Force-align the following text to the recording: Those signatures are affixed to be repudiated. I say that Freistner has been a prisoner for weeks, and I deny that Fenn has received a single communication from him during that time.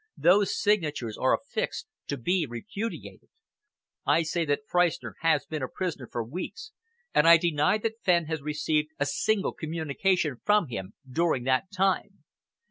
Those 0.17 0.59
signatures 0.59 1.15
are 1.15 1.31
affixed 1.35 1.85
to 2.07 2.17
be 2.17 2.47
repudiated. 2.49 3.29
I 4.03 4.23
say 4.23 4.45
that 4.45 4.65
Freistner 4.67 5.13
has 5.19 5.45
been 5.45 5.61
a 5.61 5.67
prisoner 5.69 6.09
for 6.11 6.23
weeks, 6.23 6.71
and 7.13 7.27
I 7.27 7.37
deny 7.37 7.77
that 7.77 8.01
Fenn 8.01 8.25
has 8.25 8.41
received 8.41 8.89
a 8.97 9.05
single 9.05 9.53
communication 9.53 10.37
from 10.43 10.69
him 10.69 10.95
during 11.07 11.43
that 11.43 11.65
time. 11.71 12.23